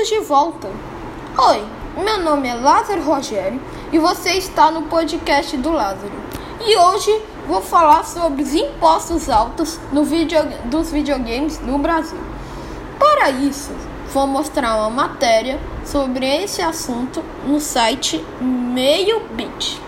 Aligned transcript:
Bem-vindos 0.00 0.08
de 0.08 0.20
volta. 0.20 0.70
Oi, 1.36 1.62
meu 2.02 2.18
nome 2.22 2.48
é 2.48 2.54
Lázaro 2.54 3.02
Rogério 3.02 3.60
e 3.92 3.98
você 3.98 4.30
está 4.30 4.70
no 4.70 4.82
podcast 4.82 5.54
do 5.58 5.70
Lázaro. 5.70 6.12
E 6.58 6.74
hoje 6.74 7.22
vou 7.46 7.60
falar 7.60 8.04
sobre 8.04 8.42
os 8.42 8.54
impostos 8.54 9.28
altos 9.28 9.78
no 9.92 10.02
video, 10.02 10.42
dos 10.66 10.90
videogames 10.90 11.60
no 11.60 11.76
Brasil. 11.78 12.18
Para 12.98 13.30
isso, 13.30 13.72
vou 14.10 14.26
mostrar 14.26 14.76
uma 14.76 14.88
matéria 14.88 15.60
sobre 15.84 16.26
esse 16.26 16.62
assunto 16.62 17.22
no 17.46 17.60
site 17.60 18.24
Meio 18.40 19.20
Bit. 19.34 19.82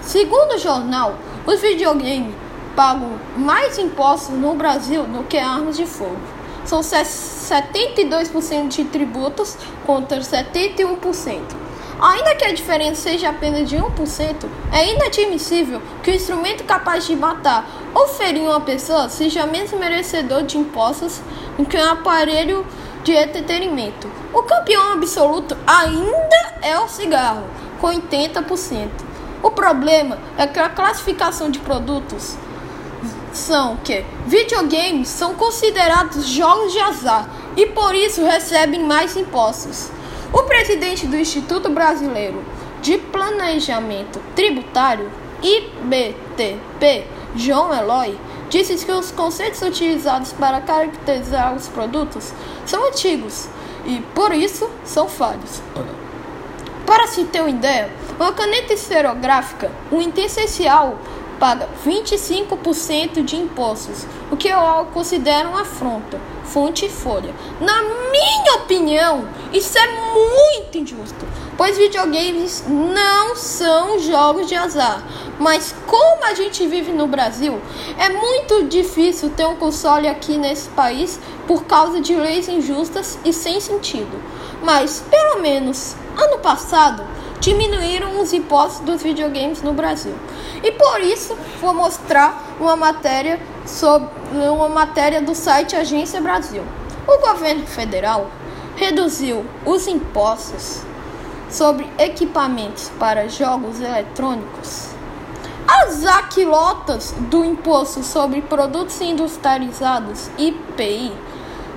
Segundo 0.00 0.54
o 0.54 0.58
jornal, 0.58 1.14
os 1.46 1.60
videogames 1.60 2.34
pagam 2.74 3.18
mais 3.36 3.78
impostos 3.78 4.34
no 4.34 4.54
Brasil 4.54 5.04
do 5.04 5.24
que 5.24 5.36
armas 5.36 5.76
de 5.76 5.84
fogo. 5.84 6.31
São 6.64 6.80
72% 6.80 8.68
de 8.68 8.84
tributos 8.84 9.56
contra 9.84 10.20
71%. 10.20 11.62
Ainda 12.00 12.34
que 12.34 12.44
a 12.44 12.52
diferença 12.52 13.02
seja 13.02 13.28
apenas 13.28 13.68
de 13.68 13.76
1%, 13.76 14.48
é 14.72 14.92
inadmissível 14.92 15.80
que 16.02 16.10
o 16.10 16.14
instrumento 16.14 16.64
capaz 16.64 17.06
de 17.06 17.14
matar 17.14 17.64
ou 17.94 18.08
ferir 18.08 18.42
uma 18.42 18.60
pessoa 18.60 19.08
seja 19.08 19.46
menos 19.46 19.72
merecedor 19.72 20.42
de 20.42 20.58
impostos 20.58 21.20
do 21.56 21.64
que 21.64 21.76
um 21.76 21.90
aparelho 21.90 22.66
de 23.04 23.12
entretenimento. 23.12 24.10
O 24.32 24.42
campeão 24.42 24.92
absoluto 24.92 25.56
ainda 25.66 26.54
é 26.62 26.78
o 26.78 26.88
cigarro, 26.88 27.44
com 27.80 27.88
80%. 27.88 28.88
O 29.42 29.50
problema 29.50 30.18
é 30.38 30.46
que 30.46 30.58
a 30.58 30.68
classificação 30.68 31.50
de 31.50 31.58
produtos 31.58 32.36
são 33.38 33.76
que 33.76 34.04
videogames 34.26 35.08
são 35.08 35.34
considerados 35.34 36.26
jogos 36.26 36.72
de 36.72 36.78
azar 36.78 37.28
e 37.56 37.66
por 37.66 37.94
isso 37.94 38.24
recebem 38.24 38.84
mais 38.84 39.16
impostos. 39.16 39.90
O 40.32 40.42
presidente 40.44 41.06
do 41.06 41.16
Instituto 41.16 41.68
Brasileiro 41.68 42.42
de 42.80 42.98
Planejamento 42.98 44.20
Tributário, 44.34 45.10
IBTP, 45.42 47.06
João 47.36 47.72
Eloy, 47.74 48.18
disse 48.48 48.84
que 48.84 48.92
os 48.92 49.10
conceitos 49.10 49.62
utilizados 49.62 50.32
para 50.32 50.60
caracterizar 50.60 51.54
os 51.54 51.68
produtos 51.68 52.32
são 52.66 52.86
antigos 52.88 53.48
e, 53.86 54.00
por 54.14 54.32
isso, 54.32 54.68
são 54.84 55.08
falhos. 55.08 55.62
Para 56.86 57.06
se 57.06 57.24
ter 57.24 57.40
uma 57.40 57.50
ideia, 57.50 57.90
uma 58.18 58.32
caneta 58.32 58.74
esferográfica, 58.74 59.70
um 59.90 60.00
item 60.02 60.26
essencial 60.26 60.98
paga 61.42 61.68
25% 61.84 63.24
de 63.24 63.34
impostos, 63.34 64.06
o 64.30 64.36
que 64.36 64.46
eu 64.46 64.86
considero 64.94 65.48
uma 65.48 65.62
afronta. 65.62 66.20
Fonte 66.44 66.88
Folha. 66.88 67.34
Na 67.60 67.82
minha 67.82 68.54
opinião, 68.58 69.26
isso 69.52 69.76
é 69.76 69.86
muito 69.88 70.78
injusto, 70.78 71.26
pois 71.56 71.76
videogames 71.76 72.64
não 72.68 73.34
são 73.34 73.98
jogos 73.98 74.46
de 74.46 74.54
azar. 74.54 75.02
Mas 75.40 75.74
como 75.84 76.24
a 76.24 76.34
gente 76.34 76.64
vive 76.68 76.92
no 76.92 77.08
Brasil, 77.08 77.60
é 77.98 78.08
muito 78.08 78.68
difícil 78.68 79.30
ter 79.30 79.44
um 79.44 79.56
console 79.56 80.06
aqui 80.06 80.36
nesse 80.36 80.68
país 80.68 81.18
por 81.48 81.64
causa 81.64 82.00
de 82.00 82.14
leis 82.14 82.48
injustas 82.48 83.18
e 83.24 83.32
sem 83.32 83.58
sentido. 83.60 84.22
Mas 84.62 85.02
pelo 85.10 85.40
menos 85.40 85.96
ano 86.16 86.38
passado 86.38 87.02
diminuíram 87.42 88.20
os 88.20 88.32
impostos 88.32 88.80
dos 88.86 89.02
videogames 89.02 89.62
no 89.62 89.72
Brasil. 89.74 90.14
E 90.62 90.70
por 90.70 91.00
isso 91.00 91.36
vou 91.60 91.74
mostrar 91.74 92.40
uma 92.60 92.76
matéria 92.76 93.40
sobre 93.66 94.08
uma 94.48 94.68
matéria 94.68 95.20
do 95.20 95.34
site 95.34 95.74
Agência 95.74 96.20
Brasil. 96.20 96.62
O 97.06 97.18
governo 97.18 97.66
federal 97.66 98.30
reduziu 98.76 99.44
os 99.66 99.88
impostos 99.88 100.82
sobre 101.50 101.90
equipamentos 101.98 102.92
para 102.96 103.28
jogos 103.28 103.80
eletrônicos. 103.80 104.90
As 105.66 106.06
aquilotas 106.06 107.12
do 107.28 107.44
imposto 107.44 108.04
sobre 108.04 108.40
produtos 108.40 109.00
industrializados 109.00 110.30
IPI 110.38 111.12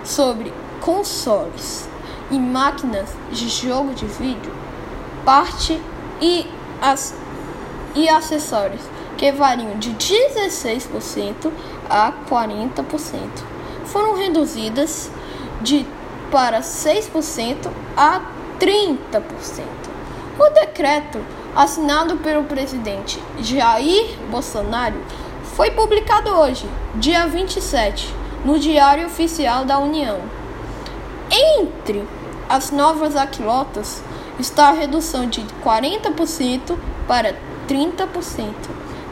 sobre 0.03 0.53
consoles 0.79 1.89
e 2.29 2.37
máquinas 2.37 3.09
de 3.31 3.49
jogo 3.49 3.95
de 3.95 4.05
vídeo 4.05 4.64
parte 5.25 5.81
e, 6.21 6.47
as, 6.81 7.15
e 7.95 8.07
acessórios, 8.07 8.81
que 9.17 9.31
variam 9.31 9.77
de 9.79 9.91
16% 9.91 11.51
a 11.89 12.13
40%, 12.29 12.83
foram 13.85 14.15
reduzidas 14.15 15.09
de 15.61 15.85
para 16.31 16.61
6% 16.61 17.71
a 17.97 18.21
30%. 18.59 19.21
O 20.37 20.49
decreto 20.49 21.19
assinado 21.55 22.17
pelo 22.17 22.43
presidente 22.43 23.21
Jair 23.39 24.17
Bolsonaro 24.29 25.01
foi 25.55 25.71
publicado 25.71 26.29
hoje, 26.31 26.67
dia 26.95 27.25
27, 27.25 28.13
no 28.43 28.59
Diário 28.59 29.05
Oficial 29.05 29.63
da 29.63 29.79
União. 29.79 30.19
Entre 31.57 32.05
as 32.49 32.71
novas 32.71 33.15
aquilotas 33.15 34.03
está 34.39 34.69
a 34.69 34.73
redução 34.73 35.27
de 35.27 35.41
40% 35.63 36.77
para 37.07 37.35
30% 37.67 38.53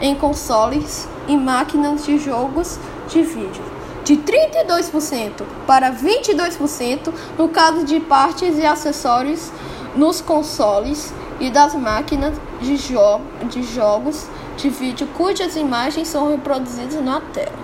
em 0.01 0.16
consoles 0.16 1.07
e 1.28 1.38
máquinas 1.38 2.06
de 2.06 2.17
jogos 2.17 2.78
de 3.07 3.22
vídeo, 3.22 3.63
de 4.03 4.17
32% 4.17 5.44
para 5.66 5.91
22% 5.94 7.13
no 7.38 7.50
caso 7.50 7.85
de 7.85 8.00
partes 8.00 8.57
e 8.57 8.66
acessórios 8.66 9.51
nos 9.95 10.19
consoles 10.22 11.13
e 11.39 11.50
das 11.50 11.73
máquinas 11.75 12.33
de, 12.62 12.75
jo 12.78 13.22
de 13.50 13.63
jogos 13.63 14.28
de 14.57 14.69
vídeo 14.69 15.07
cujas 15.16 15.56
imagens 15.56 16.07
são 16.07 16.29
reproduzidas 16.29 17.03
na 17.03 17.22
tela. 17.22 17.63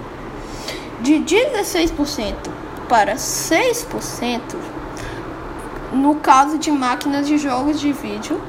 De 1.02 1.14
16% 1.14 2.36
para 2.88 3.16
6% 3.16 4.42
no 5.92 6.16
caso 6.16 6.58
de 6.58 6.72
máquinas 6.72 7.28
de 7.28 7.38
jogos 7.38 7.80
de 7.80 7.92
vídeo 7.92 8.40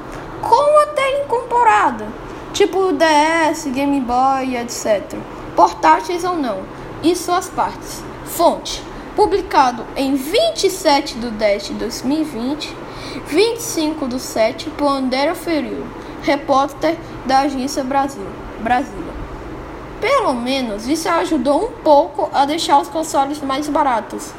com 0.41 0.81
a 0.81 0.87
tela 0.87 1.23
incorporada, 1.23 2.07
tipo 2.53 2.91
DS, 2.91 3.65
Game 3.65 3.99
Boy, 4.01 4.57
etc. 4.57 5.17
Portáteis 5.55 6.23
ou 6.23 6.35
não, 6.35 6.63
e 7.03 7.15
suas 7.15 7.49
partes. 7.49 8.03
Fonte: 8.25 8.83
publicado 9.15 9.85
em 9.95 10.15
27 10.15 11.15
de 11.15 11.29
10 11.29 11.67
de 11.67 11.73
2020, 11.73 12.75
25 13.27 14.07
de 14.07 14.19
7 14.19 14.69
por 14.71 14.87
André 14.87 15.33
Feril, 15.35 15.85
repórter 16.23 16.97
da 17.25 17.39
Agência 17.39 17.83
Brasil, 17.83 18.25
Brasília. 18.61 19.11
Pelo 19.99 20.33
menos 20.33 20.87
isso 20.87 21.07
ajudou 21.09 21.65
um 21.65 21.71
pouco 21.83 22.29
a 22.33 22.45
deixar 22.45 22.79
os 22.79 22.87
consoles 22.87 23.39
mais 23.41 23.67
baratos, 23.69 24.31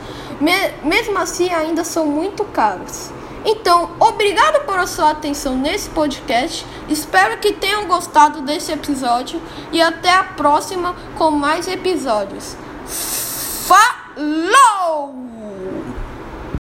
mesmo 0.83 1.19
assim 1.19 1.51
ainda 1.51 1.85
são 1.85 2.07
muito 2.07 2.45
caros. 2.45 3.11
Então, 3.45 3.91
obrigado 3.99 4.65
por 4.65 4.87
sua 4.87 5.11
atenção 5.11 5.57
nesse 5.57 5.89
podcast. 5.91 6.65
Espero 6.89 7.39
que 7.39 7.53
tenham 7.53 7.87
gostado 7.87 8.41
desse 8.43 8.71
episódio 8.73 9.41
e 9.73 9.81
até 9.81 10.13
a 10.13 10.25
próxima 10.25 10.95
com 11.17 11.31
mais 11.31 11.67
episódios. 11.67 12.57
Falou! 13.67 14.62